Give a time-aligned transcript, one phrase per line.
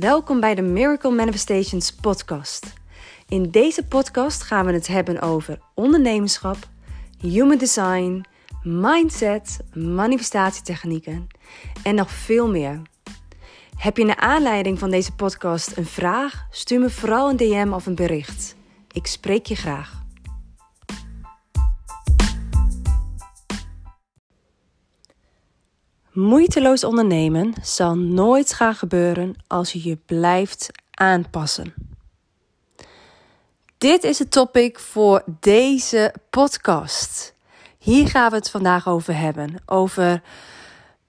[0.00, 2.72] Welkom bij de Miracle Manifestations podcast.
[3.28, 6.56] In deze podcast gaan we het hebben over ondernemerschap,
[7.18, 8.24] human design,
[8.62, 11.26] mindset, manifestatietechnieken
[11.82, 12.82] en nog veel meer.
[13.76, 16.46] Heb je naar aanleiding van deze podcast een vraag?
[16.50, 18.56] Stuur me vooral een DM of een bericht.
[18.92, 19.99] Ik spreek je graag.
[26.12, 31.74] Moeiteloos ondernemen zal nooit gaan gebeuren als je je blijft aanpassen.
[33.78, 37.34] Dit is het topic voor deze podcast.
[37.78, 39.54] Hier gaan we het vandaag over hebben.
[39.66, 40.22] Over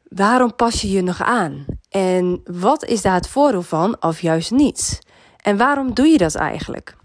[0.10, 1.66] waarom pas je je nog aan?
[1.90, 5.00] En wat is daar het voordeel van of juist niet?
[5.38, 6.96] En waarom doe je dat eigenlijk?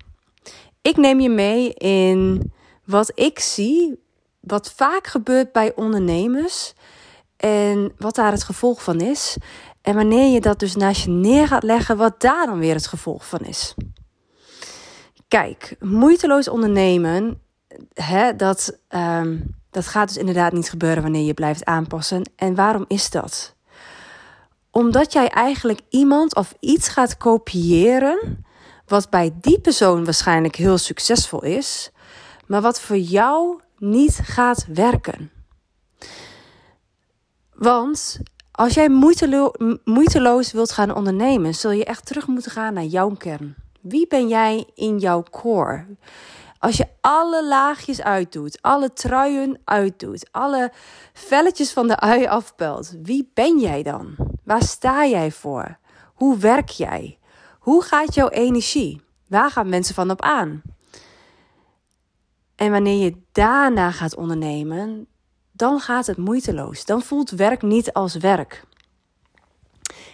[0.83, 2.53] Ik neem je mee in
[2.85, 4.03] wat ik zie,
[4.41, 6.75] wat vaak gebeurt bij ondernemers
[7.37, 9.37] en wat daar het gevolg van is.
[9.83, 12.87] En wanneer je dat dus naast je neer gaat leggen, wat daar dan weer het
[12.87, 13.75] gevolg van is.
[15.29, 17.41] Kijk, moeiteloos ondernemen,
[17.95, 22.31] hè, dat, um, dat gaat dus inderdaad niet gebeuren wanneer je blijft aanpassen.
[22.37, 23.55] En waarom is dat?
[24.71, 28.45] Omdat jij eigenlijk iemand of iets gaat kopiëren,
[28.87, 31.91] wat bij die persoon waarschijnlijk heel succesvol is,
[32.47, 35.31] maar wat voor jou niet gaat werken.
[37.57, 38.19] Want
[38.53, 39.53] als jij moeitelo
[39.85, 43.55] moeiteloos wilt gaan ondernemen, zul je echt terug moeten gaan naar jouw kern.
[43.81, 45.87] Wie ben jij in jouw core?
[46.59, 50.73] Als je alle laagjes uitdoet, alle truien uitdoet, alle
[51.13, 54.17] velletjes van de ui afpelt, wie ben jij dan?
[54.45, 55.79] Waar sta jij voor?
[56.15, 57.19] Hoe werk jij?
[57.59, 59.01] Hoe gaat jouw energie?
[59.29, 60.63] Waar gaan mensen van op aan?
[62.57, 65.07] En wanneer je daarna gaat ondernemen,
[65.57, 66.85] dan gaat het moeiteloos.
[66.85, 68.65] Dan voelt werk niet als werk.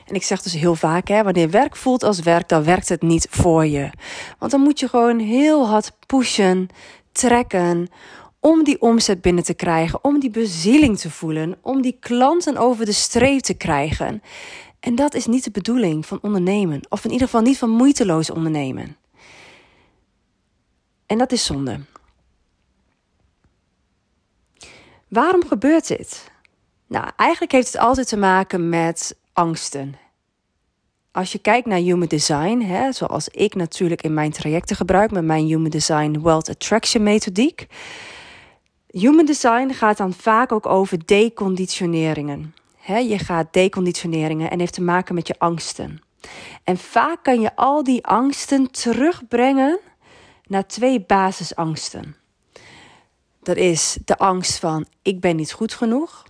[0.06, 3.02] En ik zeg dus heel vaak, hè, wanneer werk voelt als werk, dan werkt het
[3.02, 3.90] niet voor je.
[4.38, 6.68] Want dan moet je gewoon heel hard pushen,
[7.12, 7.88] trekken,
[8.40, 12.84] om die omzet binnen te krijgen, om die bezieling te voelen, om die klanten over
[12.84, 14.22] de streep te krijgen.
[14.80, 18.30] En dat is niet de bedoeling van ondernemen, of in ieder geval niet van moeiteloos
[18.30, 18.96] ondernemen.
[21.06, 21.80] En dat is zonde.
[25.12, 26.30] Waarom gebeurt dit?
[26.86, 29.94] Nou, eigenlijk heeft het altijd te maken met angsten.
[31.10, 35.24] Als je kijkt naar human design, hè, zoals ik natuurlijk in mijn trajecten gebruik met
[35.24, 37.66] mijn human design wealth attraction methodiek.
[38.86, 42.54] Human design gaat dan vaak ook over deconditioneringen.
[42.86, 46.02] Je gaat deconditioneringen en heeft te maken met je angsten.
[46.64, 49.78] En vaak kan je al die angsten terugbrengen
[50.46, 52.16] naar twee basisangsten.
[53.42, 56.24] Dat is de angst van ik ben niet goed genoeg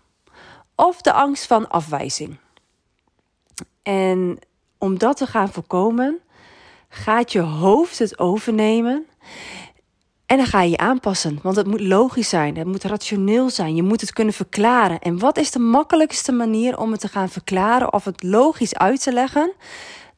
[0.74, 2.36] of de angst van afwijzing.
[3.82, 4.38] En
[4.78, 6.20] om dat te gaan voorkomen,
[6.88, 9.06] gaat je hoofd het overnemen
[10.26, 11.38] en dan ga je je aanpassen.
[11.42, 14.98] Want het moet logisch zijn, het moet rationeel zijn, je moet het kunnen verklaren.
[14.98, 19.02] En wat is de makkelijkste manier om het te gaan verklaren of het logisch uit
[19.02, 19.52] te leggen?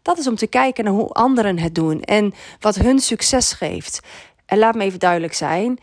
[0.02, 4.00] Dat is om te kijken naar hoe anderen het doen en wat hun succes geeft.
[4.46, 5.78] En laat me even duidelijk zijn.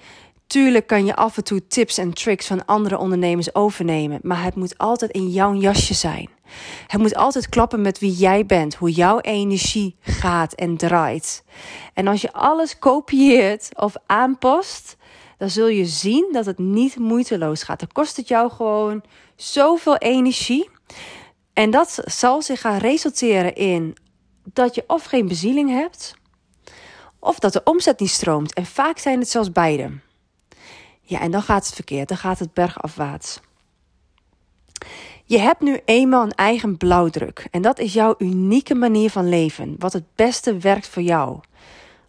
[0.52, 4.56] Tuurlijk kan je af en toe tips en tricks van andere ondernemers overnemen, maar het
[4.56, 6.30] moet altijd in jouw jasje zijn.
[6.88, 11.44] Het moet altijd klappen met wie jij bent, hoe jouw energie gaat en draait.
[11.94, 14.98] En als je alles kopieert of aanpast,
[15.38, 17.80] dan zul je zien dat het niet moeiteloos gaat.
[17.80, 19.04] Dan kost het jou gewoon
[19.36, 20.70] zoveel energie.
[21.54, 23.98] En dat zal zich gaan resulteren in
[24.44, 26.14] dat je of geen bezieling hebt,
[27.20, 28.54] of dat de omzet niet stroomt.
[28.54, 30.10] En vaak zijn het zelfs beide.
[31.02, 33.40] Ja, en dan gaat het verkeerd, dan gaat het bergafwaarts.
[35.26, 39.76] Je hebt nu eenmaal een eigen blauwdruk en dat is jouw unieke manier van leven,
[39.80, 41.40] wat het beste werkt voor jou.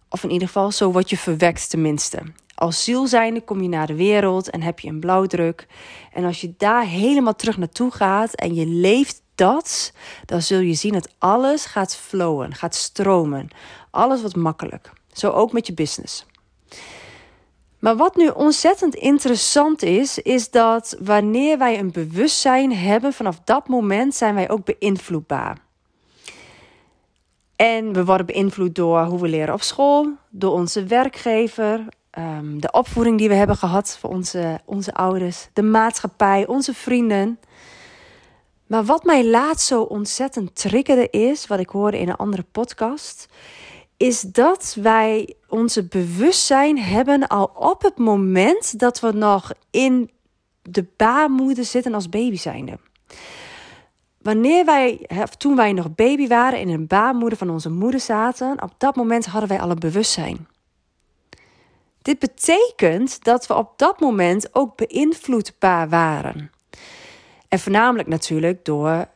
[0.09, 2.21] Of in ieder geval, zo word je verwekt tenminste.
[2.55, 5.67] Als ziel zijnde kom je naar de wereld en heb je een blauwdruk.
[6.11, 9.93] En als je daar helemaal terug naartoe gaat en je leeft dat,
[10.25, 13.47] dan zul je zien dat alles gaat flowen, gaat stromen.
[13.89, 14.91] Alles wordt makkelijk.
[15.13, 16.25] Zo ook met je business.
[17.83, 23.67] Maar wat nu ontzettend interessant is, is dat wanneer wij een bewustzijn hebben, vanaf dat
[23.67, 25.57] moment zijn wij ook beïnvloedbaar.
[27.55, 32.71] En we worden beïnvloed door hoe we leren op school, door onze werkgever, ehm, de
[32.71, 37.39] opvoeding die we hebben gehad voor onze, onze ouders, de maatschappij, onze vrienden.
[38.67, 43.27] Maar wat mij laatst zo ontzettend triggerde is, wat ik hoorde in een andere podcast,
[44.03, 50.11] is dat wij onze bewustzijn hebben al op het moment dat we nog in
[50.61, 52.79] de baarmoeder zitten als baby zijnde.
[54.21, 58.73] wanneer wij, toen wij nog baby waren, in een baarmoeder van onze moeder zaten, op
[58.77, 60.47] dat moment hadden wij al een bewustzijn.
[62.01, 66.51] Dit betekent dat we op dat moment ook beïnvloedbaar waren.
[67.47, 69.07] En voornamelijk natuurlijk door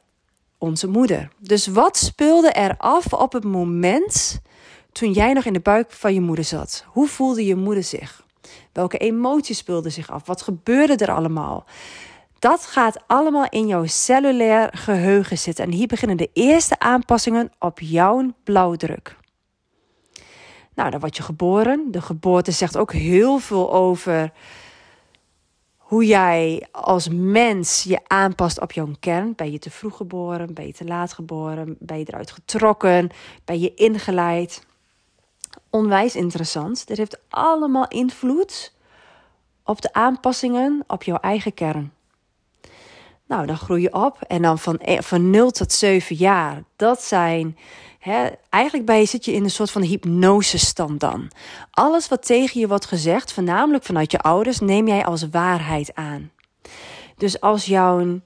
[0.57, 1.31] onze moeder.
[1.37, 4.41] Dus wat speelde er af op het moment
[4.97, 6.85] toen jij nog in de buik van je moeder zat?
[6.87, 8.25] Hoe voelde je moeder zich?
[8.73, 10.25] Welke emoties speelden zich af?
[10.25, 11.65] Wat gebeurde er allemaal?
[12.39, 15.65] Dat gaat allemaal in jouw cellulair geheugen zitten.
[15.65, 19.15] En hier beginnen de eerste aanpassingen op jouw blauwdruk.
[20.73, 21.87] Nou, dan word je geboren.
[21.91, 24.31] De geboorte zegt ook heel veel over
[25.77, 29.33] hoe jij als mens je aanpast op jouw kern.
[29.35, 30.53] Ben je te vroeg geboren?
[30.53, 31.75] Ben je te laat geboren?
[31.79, 33.09] Ben je eruit getrokken?
[33.45, 34.65] Ben je ingeleid?
[35.69, 36.87] Onwijs interessant.
[36.87, 38.73] Dit heeft allemaal invloed
[39.63, 41.91] op de aanpassingen op jouw eigen kern.
[43.27, 46.63] Nou, dan groei je op en dan van, e, van 0 tot 7 jaar.
[46.75, 47.57] Dat zijn,
[47.99, 51.31] hè, eigenlijk bij zit je in een soort van hypnosestand dan.
[51.71, 56.31] Alles wat tegen je wordt gezegd, voornamelijk vanuit je ouders, neem jij als waarheid aan.
[57.17, 58.19] Dus als jouw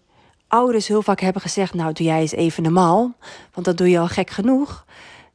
[0.47, 3.13] ouders heel vaak hebben gezegd, nou doe jij eens even normaal,
[3.53, 4.85] want dat doe je al gek genoeg,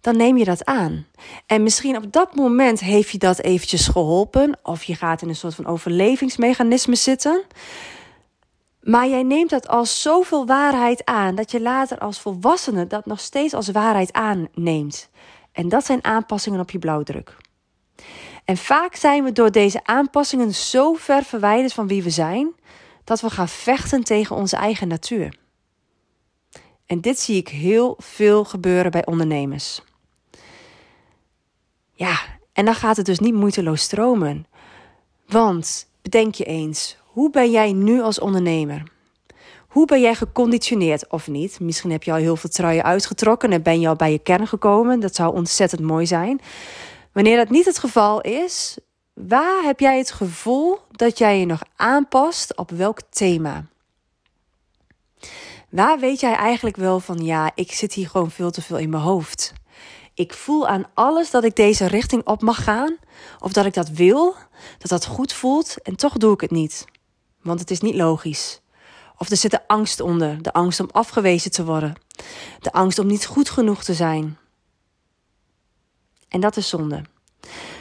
[0.06, 1.06] dan neem je dat aan.
[1.46, 5.36] En misschien op dat moment heeft je dat eventjes geholpen, of je gaat in een
[5.36, 7.42] soort van overlevingsmechanisme zitten.
[8.80, 13.20] Maar jij neemt dat als zoveel waarheid aan dat je later als volwassene dat nog
[13.20, 15.08] steeds als waarheid aanneemt.
[15.52, 17.36] En dat zijn aanpassingen op je blauwdruk.
[18.44, 22.52] En vaak zijn we door deze aanpassingen zo ver verwijderd van wie we zijn
[23.04, 25.36] dat we gaan vechten tegen onze eigen natuur.
[26.86, 29.82] En dit zie ik heel veel gebeuren bij ondernemers.
[31.96, 32.18] Ja,
[32.52, 34.46] en dan gaat het dus niet moeiteloos stromen.
[35.26, 38.82] Want bedenk je eens, hoe ben jij nu als ondernemer?
[39.68, 41.60] Hoe ben jij geconditioneerd of niet?
[41.60, 44.46] Misschien heb je al heel veel truien uitgetrokken en ben je al bij je kern
[44.46, 45.00] gekomen.
[45.00, 46.40] Dat zou ontzettend mooi zijn.
[47.12, 48.78] Wanneer dat niet het geval is,
[49.12, 53.64] waar heb jij het gevoel dat jij je nog aanpast op welk thema?
[55.68, 58.90] Waar weet jij eigenlijk wel van ja, ik zit hier gewoon veel te veel in
[58.90, 59.52] mijn hoofd?
[60.16, 62.96] Ik voel aan alles dat ik deze richting op mag gaan,
[63.40, 64.34] of dat ik dat wil,
[64.78, 66.86] dat dat goed voelt en toch doe ik het niet
[67.46, 68.60] want het is niet logisch.
[69.18, 71.94] Of er zit de angst onder, de angst om afgewezen te worden,
[72.60, 74.38] de angst om niet goed genoeg te zijn.
[76.28, 77.02] En dat is zonde.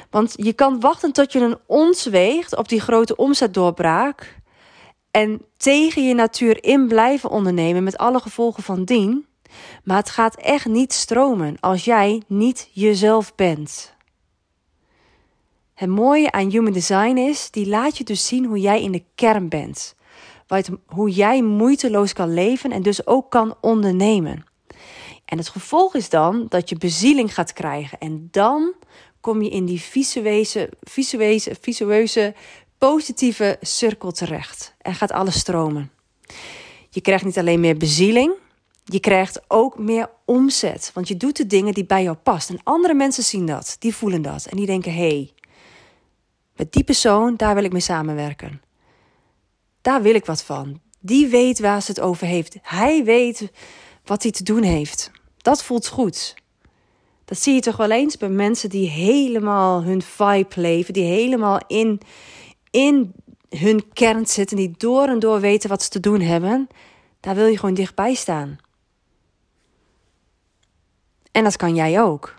[0.10, 4.42] Want je kan wachten tot je een ons weegt op die grote omzetdoorbraak
[5.12, 9.26] en tegen je natuur in blijven ondernemen met alle gevolgen van dien.
[9.84, 13.94] Maar het gaat echt niet stromen als jij niet jezelf bent.
[15.74, 19.04] Het mooie aan Human Design is, die laat je dus zien hoe jij in de
[19.16, 19.96] kern bent.
[20.86, 24.46] Hoe jij moeiteloos kan leven en dus ook kan ondernemen.
[25.25, 28.00] En het gevolg is dan dat je bezieling gaat krijgen.
[28.00, 28.74] En dan
[29.22, 32.34] kom je in die visueuze, visueuze, visueuze
[32.78, 34.75] positieve cirkel terecht.
[34.81, 35.92] En gaat alles stromen.
[36.90, 38.34] Je krijgt niet alleen meer bezieling,
[38.86, 40.92] je krijgt ook meer omzet.
[40.94, 42.50] Want je doet de dingen die bij jou past.
[42.50, 44.46] En andere mensen zien dat, die voelen dat.
[44.46, 45.34] En die denken, hé, hey,
[46.56, 48.62] met die persoon, daar wil ik mee samenwerken.
[49.82, 50.82] Daar wil ik wat van.
[51.00, 52.57] Die weet waar ze het over heeft.
[52.62, 53.52] Hij weet
[54.04, 55.12] wat hij te doen heeft.
[55.38, 56.36] Dat voelt goed.
[57.26, 61.59] Dat zie je toch wel eens bij mensen die helemaal hun vibe leven, die helemaal
[61.68, 62.02] in,
[62.71, 63.14] in
[63.50, 66.68] hun kern zitten, die door en door weten wat ze te doen hebben.
[67.19, 68.57] Daar wil je gewoon dichtbij staan.
[71.35, 72.35] En dat kan jij ook.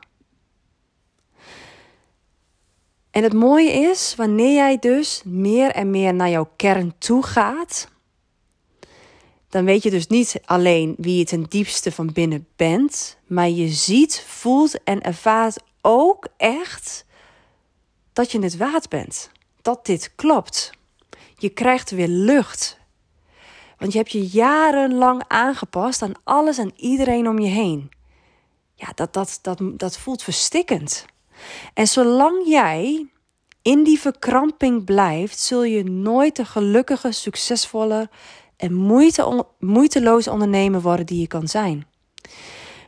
[3.11, 7.89] En het mooie is, wanneer jij dus meer en meer naar jouw kern toe gaat,
[9.49, 13.69] dan weet je dus niet alleen wie je ten diepste van binnen bent, maar je
[13.69, 17.05] ziet, voelt en ervaart ook echt
[18.13, 19.31] dat je het waard bent.
[19.63, 20.73] Dat dit klopt.
[21.37, 22.79] Je krijgt weer lucht.
[23.79, 27.91] Want je hebt je jarenlang aangepast aan alles en iedereen om je heen.
[28.77, 31.05] Ja, dat, dat, dat, dat voelt verstikkend.
[31.75, 33.07] En zolang jij
[33.63, 38.09] in die verkramping blijft, zul je nooit de gelukkige, succesvolle
[38.57, 41.87] en moeite, moeiteloos ondernemer worden die je kan zijn.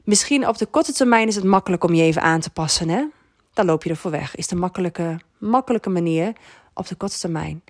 [0.04, 3.04] Misschien op de korte termijn is het makkelijk om je even aan te passen, hè?
[3.52, 4.36] Dan loop je ervoor weg.
[4.36, 6.32] Is de makkelijke, makkelijke manier
[6.74, 7.62] op de korte termijn.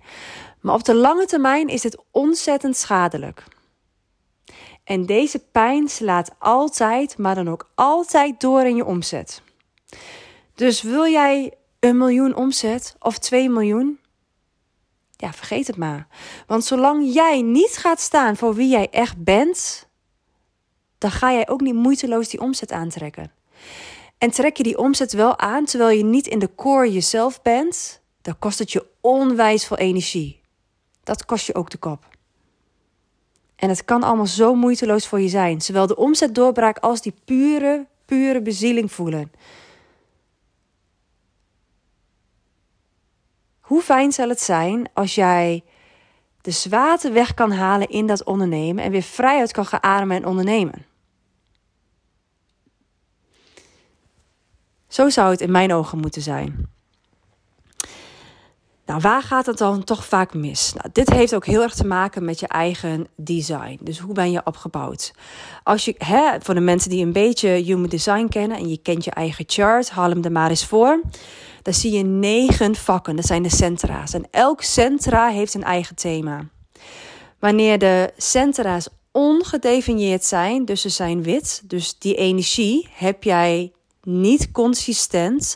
[0.61, 3.43] Maar op de lange termijn is het ontzettend schadelijk.
[4.89, 9.41] En deze pijn slaat altijd, maar dan ook altijd door in je omzet.
[10.55, 13.99] Dus wil jij een miljoen omzet of 2 miljoen?
[15.15, 16.07] Ja, vergeet het maar.
[16.47, 19.87] Want zolang jij niet gaat staan voor wie jij echt bent,
[20.97, 23.31] dan ga jij ook niet moeiteloos die omzet aantrekken.
[24.17, 28.01] En trek je die omzet wel aan terwijl je niet in de core jezelf bent,
[28.21, 30.41] dan kost het je onwijs veel energie.
[31.03, 32.08] Dat kost je ook de kop.
[33.59, 37.85] En het kan allemaal zo moeiteloos voor je zijn, zowel de omzetdoorbraak als die pure,
[38.05, 39.31] pure bezieling voelen.
[43.59, 45.63] Hoe fijn zal het zijn als jij
[46.41, 50.25] de zwaarte weg kan halen in dat ondernemen en weer vrijheid kan gaan ademen en
[50.25, 50.85] ondernemen?
[54.87, 56.69] Zo zou het in mijn ogen moeten zijn.
[58.89, 60.73] Nou, waar gaat het dan toch vaak mis?
[60.73, 63.79] Nou, dit heeft ook heel erg te maken met je eigen design.
[63.81, 65.13] Dus hoe ben je opgebouwd?
[65.63, 69.03] Als je, hè, voor de mensen die een beetje human design kennen en je kent
[69.03, 71.01] je eigen chart, haal hem er maar eens voor.
[71.61, 74.13] Dan zie je negen vakken, dat zijn de centra's.
[74.13, 76.45] En elk centra heeft een eigen thema.
[77.39, 83.71] Wanneer de centra's ongedefinieerd zijn, dus ze zijn wit, dus die energie heb jij
[84.03, 85.55] niet consistent,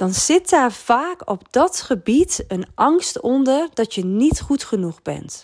[0.00, 5.02] dan zit daar vaak op dat gebied een angst onder dat je niet goed genoeg
[5.02, 5.42] bent.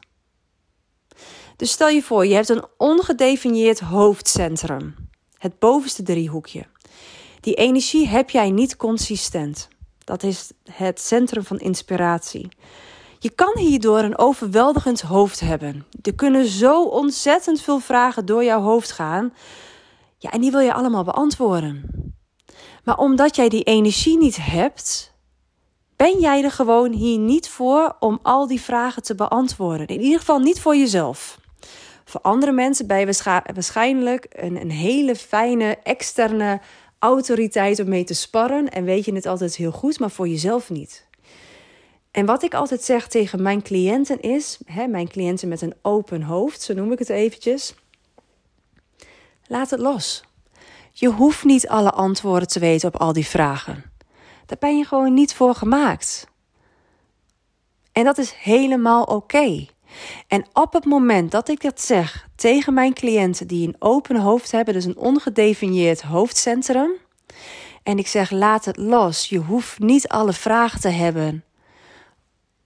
[1.57, 4.95] Dus stel je voor, je hebt een ongedefinieerd hoofdcentrum,
[5.39, 6.67] het bovenste driehoekje.
[7.41, 9.69] Die energie heb jij niet consistent.
[10.05, 12.49] Dat is het centrum van inspiratie.
[13.19, 15.87] Je kan hierdoor een overweldigend hoofd hebben.
[16.03, 19.35] Er kunnen zo ontzettend veel vragen door jouw hoofd gaan.
[20.19, 21.91] Ja, en die wil je allemaal beantwoorden.
[22.87, 25.15] Maar omdat jij die energie niet hebt,
[25.97, 29.87] ben jij er gewoon hier niet voor om al die vragen te beantwoorden.
[29.87, 31.41] In ieder geval niet voor jezelf.
[32.05, 33.15] Voor andere mensen ben je
[33.55, 36.61] waarschijnlijk een, een hele fijne externe
[36.99, 40.71] autoriteit om mee te sparren en weet je het altijd heel goed, maar voor jezelf
[40.71, 41.07] niet.
[42.11, 46.23] En wat ik altijd zeg tegen mijn cliënten is, hè, mijn cliënten met een open
[46.23, 47.75] hoofd, zo noem ik het eventjes,
[49.47, 50.26] laat het los.
[50.99, 53.85] Je hoeft niet alle antwoorden te weten op al die vragen.
[54.47, 56.27] Daar ben je gewoon niet voor gemaakt.
[57.93, 59.67] En dat is helemaal oké.
[60.29, 64.53] En op het moment dat ik dat zeg tegen mijn cliënten die een open hoofd
[64.53, 66.91] hebben, dus een ongedefinieerd hoofdcentrum,
[67.83, 71.45] en ik zeg laat het los, je hoeft niet alle vragen te hebben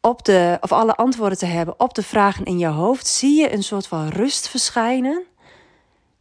[0.01, 3.53] op de, of alle antwoorden te hebben op de vragen in je hoofd, zie je
[3.53, 5.23] een soort van rust verschijnen.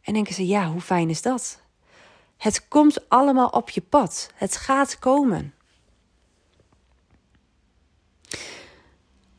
[0.02, 1.60] En denken ze, ja, hoe fijn is dat?
[2.40, 4.30] Het komt allemaal op je pad.
[4.34, 5.54] Het gaat komen.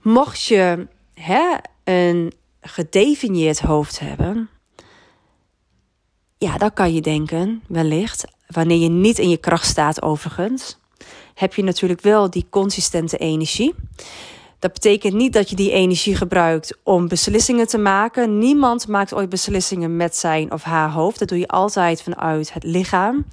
[0.02, 4.50] Mocht je hè, een gedefinieerd hoofd hebben,
[6.38, 10.78] ja, dan kan je denken, wellicht, wanneer je niet in je kracht staat, overigens,
[11.34, 13.76] heb je natuurlijk wel die consistente energie.
[14.62, 18.38] Dat betekent niet dat je die energie gebruikt om beslissingen te maken.
[18.38, 21.20] Niemand maakt ooit beslissingen met zijn of haar hoofd.
[21.20, 23.26] Dat doe je altijd vanuit het lichaam.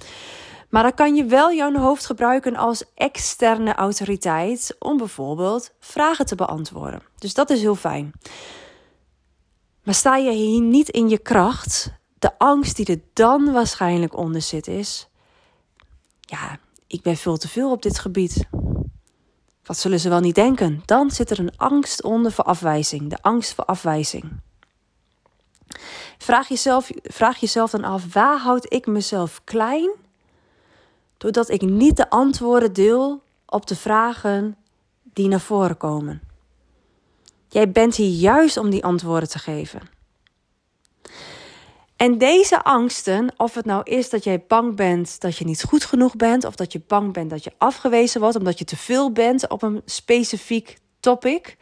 [0.69, 6.35] Maar dan kan je wel jouw hoofd gebruiken als externe autoriteit om bijvoorbeeld vragen te
[6.35, 7.01] beantwoorden.
[7.17, 8.11] Dus dat is heel fijn.
[9.83, 14.41] Maar sta je hier niet in je kracht, de angst die er dan waarschijnlijk onder
[14.41, 15.09] zit is:
[16.21, 18.47] ja, ik ben veel te veel op dit gebied.
[19.69, 20.81] Wat zullen ze wel niet denken?
[20.85, 24.31] Dan zit er een angst onder voor afwijzing, de angst voor afwijzing.
[26.17, 29.89] Vraag jezelf, vraag jezelf dan af, waar houd ik mezelf klein?
[31.17, 34.57] Doordat ik niet de antwoorden deel op de vragen
[35.03, 36.21] die naar voren komen.
[37.47, 39.98] Jij bent hier juist om die antwoorden te geven.
[41.99, 45.85] En deze angsten, of het nou is dat jij bang bent dat je niet goed
[45.85, 49.11] genoeg bent, of dat je bang bent dat je afgewezen wordt omdat je te veel
[49.11, 51.57] bent op een specifiek topic.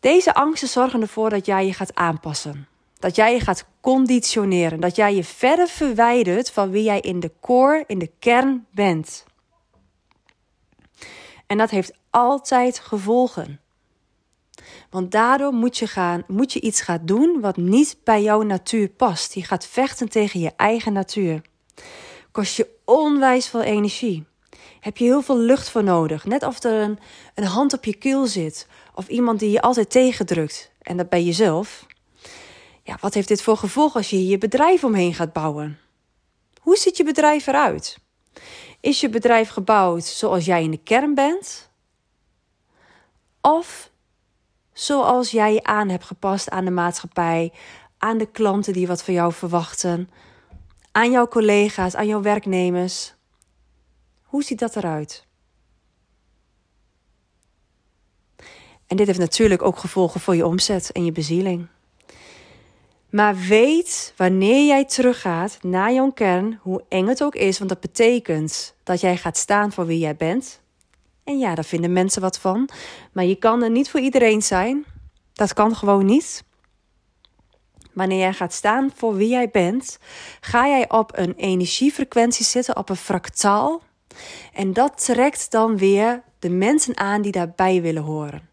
[0.00, 2.68] Deze angsten zorgen ervoor dat jij je gaat aanpassen.
[2.98, 4.80] Dat jij je gaat conditioneren.
[4.80, 9.24] Dat jij je verder verwijdert van wie jij in de core, in de kern bent.
[11.46, 13.60] En dat heeft altijd gevolgen.
[14.90, 18.88] Want daardoor moet je, gaan, moet je iets gaan doen wat niet bij jouw natuur
[18.88, 19.34] past.
[19.34, 21.42] Je gaat vechten tegen je eigen natuur.
[22.30, 24.26] Kost je onwijs veel energie.
[24.80, 26.24] Heb je heel veel lucht voor nodig.
[26.24, 26.98] Net of er
[27.34, 28.66] een, hand op je keel zit.
[28.94, 30.70] Of iemand die je altijd tegendrukt.
[30.82, 31.86] En dat ben jezelf.
[32.82, 35.78] Ja, wat heeft dit voor gevolg als je je bedrijf omheen gaat bouwen?
[36.60, 37.98] Hoe ziet je bedrijf eruit?
[38.80, 41.70] Is je bedrijf gebouwd zoals jij in de kern bent?
[43.40, 43.89] Of
[44.80, 47.52] zoals jij je aan hebt gepast aan de maatschappij,
[47.98, 50.10] aan de klanten die wat van jou verwachten,
[50.92, 53.14] aan jouw collega's, aan jouw werknemers.
[54.22, 55.26] Hoe ziet dat eruit?
[58.86, 61.66] En dit heeft natuurlijk ook gevolgen voor je omzet en je bezieling.
[63.10, 67.80] Maar weet wanneer jij teruggaat naar jouw kern, hoe eng het ook is, want dat
[67.80, 70.60] betekent dat jij gaat staan voor wie jij bent.
[71.30, 72.68] En ja, daar vinden mensen wat van.
[73.12, 74.84] Maar je kan er niet voor iedereen zijn.
[75.32, 76.44] Dat kan gewoon niet.
[77.92, 79.98] Wanneer jij gaat staan voor wie jij bent,
[80.40, 83.82] ga jij op een energiefrequentie zitten, op een fractaal.
[84.52, 88.48] En dat trekt dan weer de mensen aan die daarbij willen horen.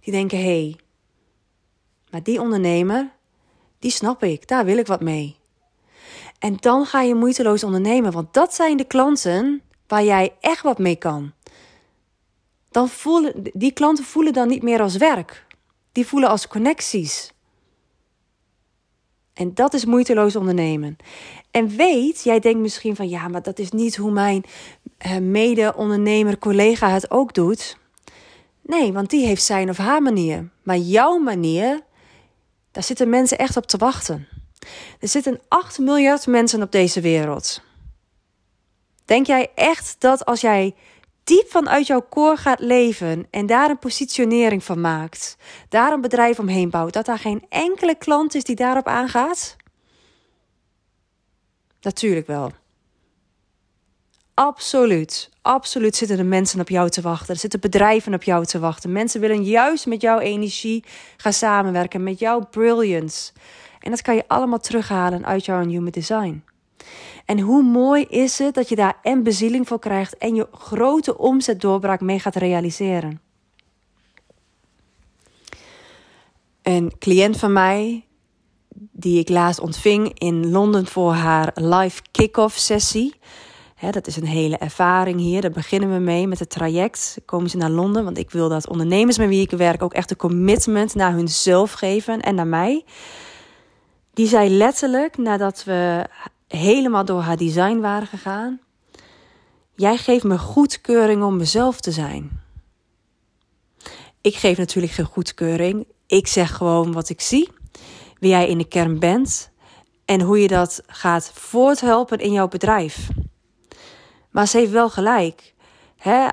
[0.00, 0.76] Die denken: hé, hey,
[2.10, 3.10] maar die ondernemer,
[3.78, 5.36] die snap ik, daar wil ik wat mee.
[6.38, 10.78] En dan ga je moeiteloos ondernemen, want dat zijn de klanten waar jij echt wat
[10.78, 11.32] mee kan.
[12.70, 15.46] Dan voelen, die klanten voelen dan niet meer als werk.
[15.92, 17.32] Die voelen als connecties.
[19.32, 20.96] En dat is moeiteloos ondernemen.
[21.50, 24.44] En weet, jij denkt misschien van ja, maar dat is niet hoe mijn
[25.06, 27.78] uh, mede-ondernemer, collega het ook doet.
[28.62, 30.48] Nee, want die heeft zijn of haar manier.
[30.62, 31.80] Maar jouw manier,
[32.70, 34.28] daar zitten mensen echt op te wachten.
[35.00, 37.62] Er zitten 8 miljard mensen op deze wereld.
[39.04, 40.74] Denk jij echt dat als jij
[41.28, 45.36] diep vanuit jouw koor gaat leven en daar een positionering van maakt,
[45.68, 49.56] daar een bedrijf omheen bouwt, dat daar geen enkele klant is die daarop aangaat?
[51.80, 52.52] Natuurlijk wel.
[54.34, 55.30] Absoluut.
[55.42, 57.34] Absoluut zitten er mensen op jou te wachten.
[57.34, 58.92] Er zitten bedrijven op jou te wachten.
[58.92, 60.84] Mensen willen juist met jouw energie
[61.16, 63.32] gaan samenwerken, met jouw brilliance.
[63.80, 66.44] En dat kan je allemaal terughalen uit jouw human design.
[67.24, 71.18] En hoe mooi is het dat je daar en bezieling voor krijgt en je grote
[71.18, 73.20] omzetdoorbraak mee gaat realiseren.
[76.62, 78.04] Een cliënt van mij,
[78.74, 83.14] die ik laatst ontving in Londen voor haar live kick-off sessie.
[83.90, 85.40] dat is een hele ervaring hier.
[85.40, 87.20] Daar beginnen we mee met het traject.
[87.24, 90.10] Komen ze naar Londen, want ik wil dat ondernemers met wie ik werk ook echt
[90.10, 92.84] een commitment naar hunzelf geven en naar mij.
[94.14, 96.06] Die zei letterlijk nadat we
[96.48, 98.60] helemaal door haar design waren gegaan.
[99.74, 102.40] Jij geeft me goedkeuring om mezelf te zijn.
[104.20, 105.86] Ik geef natuurlijk geen goedkeuring.
[106.06, 107.48] Ik zeg gewoon wat ik zie,
[108.18, 109.50] wie jij in de kern bent
[110.04, 113.08] en hoe je dat gaat voorthelpen in jouw bedrijf.
[114.30, 115.54] Maar ze heeft wel gelijk.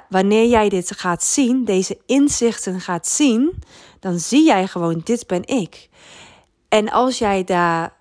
[0.10, 3.64] wanneer jij dit gaat zien, deze inzichten gaat zien,
[4.00, 5.90] dan zie jij gewoon: dit ben ik.
[6.70, 7.94] En als jij daar,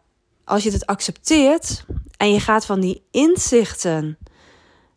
[0.44, 1.84] als je het accepteert,
[2.16, 4.18] en je gaat van die inzichten,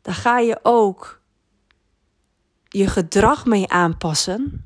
[0.02, 1.22] dan ga je ook
[2.68, 4.66] je gedrag mee aanpassen.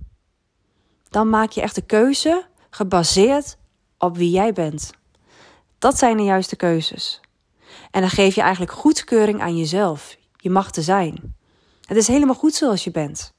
[1.10, 3.58] Dan maak je echt de keuze gebaseerd
[3.98, 4.92] op wie jij bent.
[5.80, 7.20] Dat zijn de juiste keuzes.
[7.92, 10.18] En dan geef je eigenlijk goedkeuring aan jezelf.
[10.36, 11.36] Je mag te zijn.
[11.86, 13.34] Het is helemaal goed zoals je bent.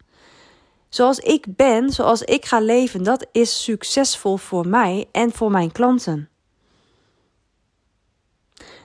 [0.89, 5.73] Zoals ik ben, zoals ik ga leven, dat is succesvol voor mij en voor mijn
[5.73, 6.32] klanten.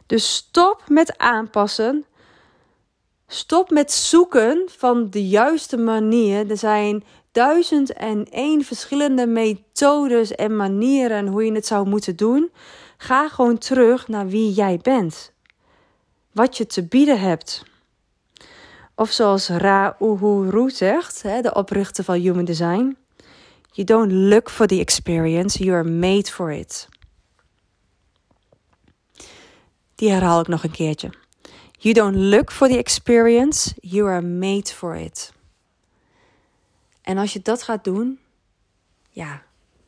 [0.08, 2.06] Dus stop met aanpassen.
[3.28, 6.50] Stop met zoeken van de juiste manier.
[6.50, 12.52] Er zijn duizend en één verschillende methodes en manieren hoe je het zou moeten doen.
[12.98, 15.32] Ga gewoon terug naar wie jij bent.
[16.32, 17.64] Wat je te bieden hebt.
[18.96, 22.98] Of zoals Ra Uhuru zegt, de oprichter van Human Design.
[23.72, 26.88] You don't look for the experience, you are made for it.
[29.98, 31.10] Die herhaal ik nog een keertje.
[31.80, 35.34] You don't look for the experience, you are made for it.
[37.02, 38.20] En als je dat gaat doen,
[39.10, 39.44] ja,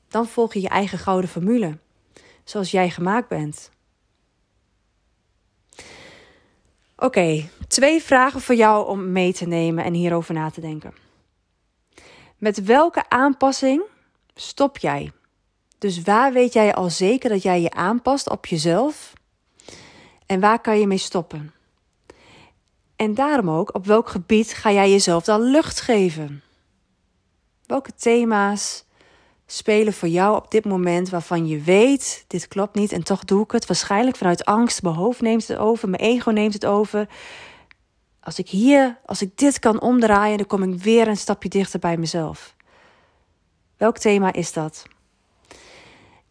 [0.07, 1.77] dan volg je je eigen gouden formule,
[2.43, 3.71] zoals jij gemaakt bent.
[6.97, 10.93] Oké, twee vragen voor jou om mee te nemen en hierover na te denken.
[12.37, 13.83] Met welke aanpassing
[14.35, 15.11] stop jij?
[15.77, 19.17] Dus waar weet jij al zeker dat jij je aanpast op jezelf
[20.29, 21.53] en waar kan je mee stoppen?
[22.95, 26.43] En daarom ook, op welk gebied ga jij jezelf dan lucht geven?
[27.65, 28.85] Welke thema's
[29.45, 33.43] spelen voor jou op dit moment waarvan je weet, dit klopt niet en toch doe
[33.43, 33.65] ik het?
[33.65, 37.07] Waarschijnlijk vanuit angst, mijn hoofd neemt het over, mijn ego neemt het over.
[38.19, 41.79] Als ik hier, als ik dit kan omdraaien, dan kom ik weer een stapje dichter
[41.79, 42.55] bij mezelf.
[43.77, 44.85] Welk thema is dat?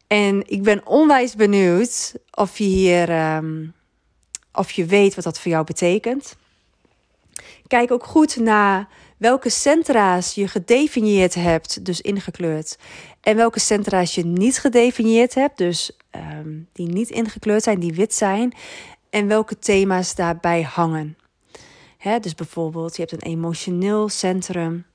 [0.06, 3.66] En ik ben onwijs benieuwd of je hier ehm,
[4.58, 6.36] of je weet wat dat voor jou betekent.
[7.66, 12.78] Kijk ook goed naar welke centra's je gedefinieerd hebt, dus ingekleurd.
[13.20, 18.14] En welke centra's je niet gedefinieerd hebt, dus ehm, die niet ingekleurd zijn, die wit
[18.14, 18.54] zijn.
[19.10, 21.16] En welke thema's daarbij hangen.
[22.20, 24.86] Dus bijvoorbeeld, je hebt een emotioneel centrum,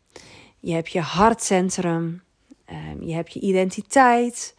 [0.59, 2.21] je hebt je hartcentrum,
[2.69, 4.55] um, je hebt je identiteit.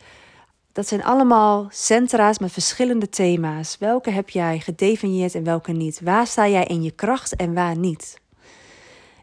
[0.74, 3.78] Dat zijn allemaal centra's met verschillende thema's.
[3.78, 6.00] Welke heb jij gedefinieerd en welke niet?
[6.00, 8.20] Waar sta jij in je kracht en waar niet?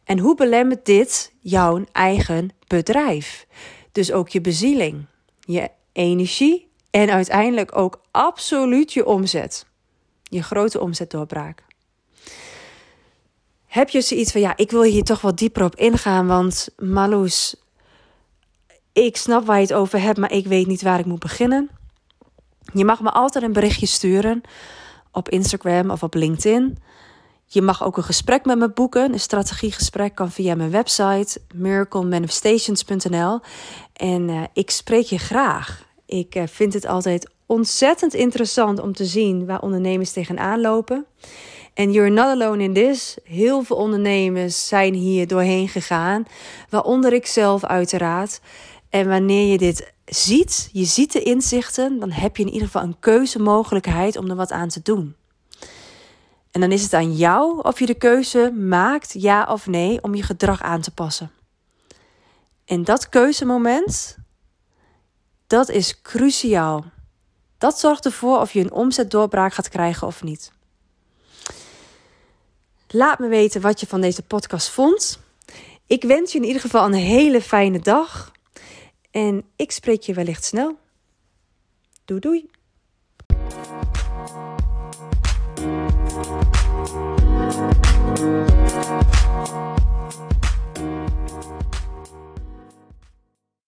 [0.03, 3.47] En hoe belemmert dit jouw eigen bedrijf?
[3.91, 5.05] Dus ook je bezieling,
[5.39, 9.65] je energie en uiteindelijk ook absoluut je omzet.
[10.23, 11.63] Je grote omzetdoorbraak.
[13.65, 17.55] Heb je zoiets van, ja, ik wil hier toch wat dieper op ingaan, want Marloes,
[18.93, 21.69] ik snap waar je het over hebt, maar ik weet niet waar ik moet beginnen.
[22.73, 24.41] Je mag me altijd een berichtje sturen
[25.11, 26.77] op Instagram of op LinkedIn.
[27.45, 29.13] Je mag ook een gesprek met me boeken.
[29.13, 33.39] Een strategiegesprek kan via mijn website miraclemanifestations.nl.
[33.93, 35.85] En uh, ik spreek je graag.
[36.05, 41.05] Ik uh, vind het altijd ontzettend interessant om te zien waar ondernemers tegenaan lopen.
[41.73, 43.17] En you're not alone in this.
[43.23, 46.25] Heel veel ondernemers zijn hier doorheen gegaan,
[46.69, 48.41] waaronder ik zelf uiteraard.
[48.91, 52.81] En wanneer je dit ziet, je ziet de inzichten, dan heb je in ieder geval
[52.81, 55.15] een keuzemogelijkheid om er wat aan te doen.
[56.51, 60.15] En dan is het aan jou of je de keuze maakt, ja of nee, om
[60.15, 61.31] je gedrag aan te passen.
[62.65, 64.17] En dat keuzemoment,
[65.47, 66.85] dat is cruciaal.
[67.57, 70.51] Dat zorgt ervoor of je een omzetdoorbraak gaat krijgen of niet.
[72.87, 75.19] Laat me weten wat je van deze podcast vond.
[75.87, 78.31] Ik wens je in ieder geval een hele fijne dag.
[79.11, 80.77] En ik spreek je wellicht snel.
[82.05, 82.49] Doei doei.